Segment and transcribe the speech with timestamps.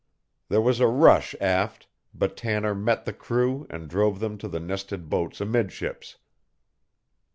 [0.49, 4.59] There was a rush aft, but Tanner met the crew and drove them to the
[4.59, 6.17] nested boats amidships.